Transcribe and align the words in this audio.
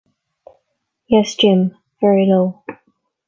"Yes, 1.05 1.35
Jim"- 1.35 1.77
very 2.01 2.25
low. 2.25 2.63